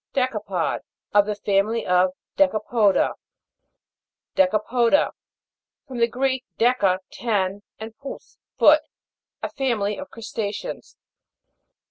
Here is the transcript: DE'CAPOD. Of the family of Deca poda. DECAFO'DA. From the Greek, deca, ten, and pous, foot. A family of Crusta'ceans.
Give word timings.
DE'CAPOD. 0.13 0.81
Of 1.13 1.27
the 1.27 1.35
family 1.35 1.85
of 1.85 2.13
Deca 2.35 2.65
poda. 2.65 3.13
DECAFO'DA. 4.35 5.11
From 5.87 5.99
the 5.99 6.07
Greek, 6.07 6.43
deca, 6.57 6.97
ten, 7.11 7.61
and 7.79 7.95
pous, 7.99 8.39
foot. 8.57 8.81
A 9.43 9.49
family 9.51 9.99
of 9.99 10.09
Crusta'ceans. 10.09 10.95